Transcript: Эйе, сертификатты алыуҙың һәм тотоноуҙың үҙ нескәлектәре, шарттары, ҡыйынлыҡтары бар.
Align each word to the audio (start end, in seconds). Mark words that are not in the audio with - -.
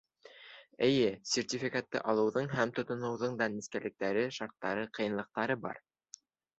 Эйе, 0.87 1.11
сертификатты 1.31 2.01
алыуҙың 2.15 2.49
һәм 2.55 2.75
тотоноуҙың 2.81 3.39
үҙ 3.39 3.47
нескәлектәре, 3.61 4.27
шарттары, 4.41 4.91
ҡыйынлыҡтары 5.01 5.63
бар. 5.65 5.87